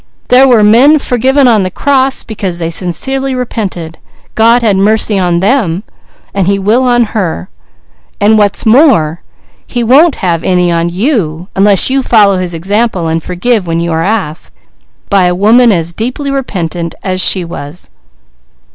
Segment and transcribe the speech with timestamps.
[0.29, 3.99] There were men forgiven on the cross; because they sincerely repented,
[4.33, 5.83] God had mercy on them,
[6.35, 7.49] so He will on her,
[8.19, 9.21] and what's more,
[9.67, 13.91] He won't have any on you, unless you follow His example and forgive when you
[13.91, 14.55] are asked,
[15.07, 17.91] by a woman who is as deeply repentant as she was."